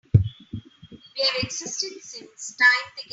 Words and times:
We've 1.15 1.43
existed 1.43 1.91
since 2.01 2.55
time 2.57 2.91
began. 2.95 3.09